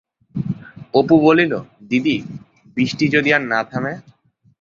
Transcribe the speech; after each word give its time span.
অপু 0.93 1.15
বলিল, 1.23 1.53
দিদি, 1.89 2.17
বিষ্টি 2.77 3.05
যদি 3.07 3.29
আর 3.33 3.43
না 3.43 3.59
থামে? 3.63 3.93